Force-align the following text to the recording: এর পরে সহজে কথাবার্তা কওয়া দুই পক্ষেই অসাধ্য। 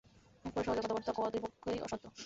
এর 0.45 0.51
পরে 0.53 0.63
সহজে 0.65 0.81
কথাবার্তা 0.81 1.11
কওয়া 1.13 1.29
দুই 1.33 1.41
পক্ষেই 1.45 1.79
অসাধ্য। 1.85 2.05